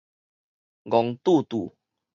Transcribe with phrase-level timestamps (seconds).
[0.83, 1.75] 戇鈍鈍